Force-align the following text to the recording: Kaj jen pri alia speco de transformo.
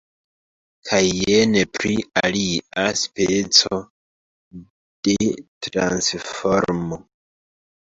Kaj 0.87 1.01
jen 1.31 1.53
pri 1.77 1.91
alia 2.21 2.87
speco 3.03 3.79
de 5.11 5.31
transformo. 5.69 7.01